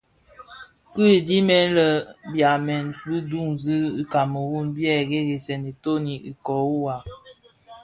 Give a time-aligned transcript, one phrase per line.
[0.93, 1.85] Kidhilè, bi
[2.33, 4.95] byamèn bi duňzi i Kameru bë
[5.27, 7.01] ghèsènga itoni ikōō waa.